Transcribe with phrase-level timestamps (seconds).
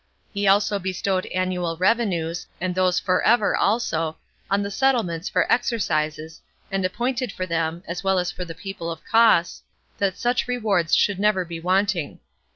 [0.33, 4.17] He also bestowed annual revenues, and those for ever also,
[4.49, 8.89] on the settlements for exercises, and appointed for them, as well as for the people
[8.91, 9.61] of Cos,
[9.99, 12.19] that such rewards should never be wanting.